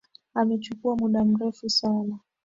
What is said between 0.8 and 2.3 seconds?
muda mrefu sana.